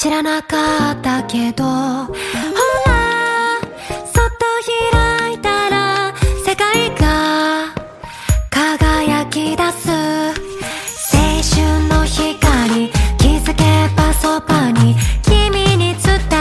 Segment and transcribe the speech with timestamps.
[0.00, 1.62] 知らなかったけど。
[1.62, 2.08] ほら
[4.06, 4.46] そっと
[5.20, 7.66] 開いたら世界が
[8.48, 9.90] 輝き出す。
[11.12, 13.62] 青春の光気づけ
[13.94, 16.32] ばそばに君に伝え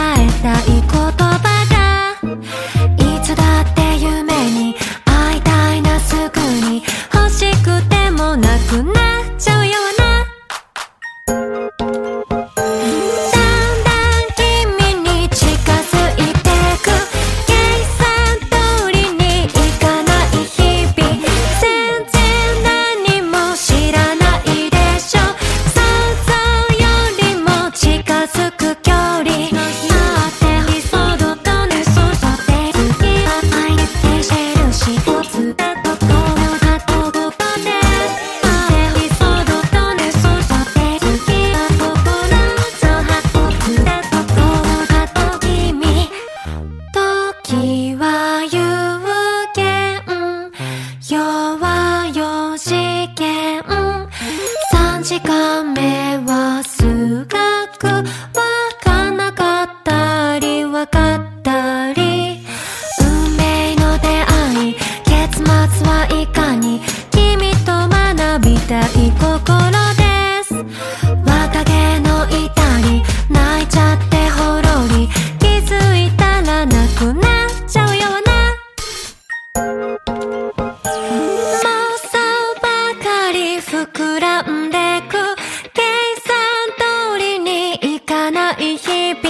[0.41, 1.35] たい言葉
[1.69, 2.15] が
[2.97, 4.75] いつだって夢に
[83.69, 84.77] 膨らんで
[85.07, 85.13] く
[85.75, 85.83] 計
[86.25, 86.33] 算
[87.13, 89.23] 通りにいかない日々。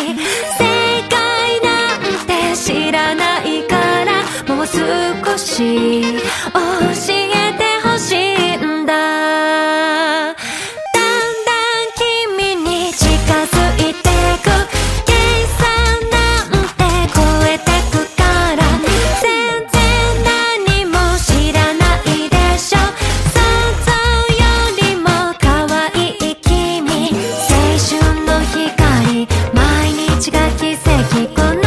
[0.58, 0.64] 正
[1.09, 3.75] 解なんて知らないか
[4.06, 6.22] らもう少し
[6.53, 7.19] 教え
[30.84, 31.59] 奇跡この